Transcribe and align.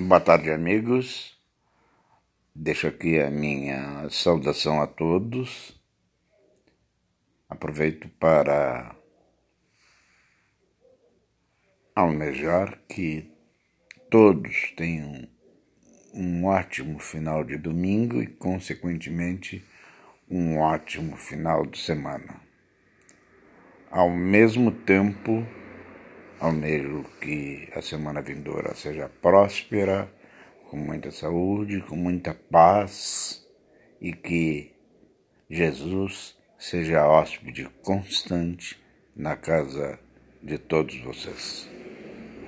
Boa 0.00 0.20
tarde, 0.20 0.48
amigos. 0.52 1.36
Deixo 2.54 2.86
aqui 2.86 3.18
a 3.18 3.28
minha 3.32 4.08
saudação 4.10 4.80
a 4.80 4.86
todos. 4.86 5.74
Aproveito 7.48 8.08
para 8.10 8.94
almejar 11.96 12.78
que 12.88 13.28
todos 14.08 14.72
tenham 14.76 15.28
um 16.14 16.44
ótimo 16.44 17.00
final 17.00 17.42
de 17.42 17.58
domingo 17.58 18.22
e, 18.22 18.28
consequentemente, 18.28 19.64
um 20.30 20.58
ótimo 20.58 21.16
final 21.16 21.66
de 21.66 21.76
semana. 21.76 22.40
Ao 23.90 24.08
mesmo 24.08 24.70
tempo, 24.70 25.44
Almejo 26.40 27.04
que 27.20 27.68
a 27.74 27.82
semana 27.82 28.20
vindoura 28.20 28.72
seja 28.72 29.08
próspera, 29.20 30.08
com 30.70 30.76
muita 30.76 31.10
saúde, 31.10 31.80
com 31.80 31.96
muita 31.96 32.32
paz 32.32 33.44
e 34.00 34.12
que 34.12 34.72
Jesus 35.50 36.36
seja 36.56 37.08
hóspede 37.08 37.68
constante 37.82 38.78
na 39.16 39.34
casa 39.34 39.98
de 40.40 40.58
todos 40.58 40.96
vocês. 41.00 41.77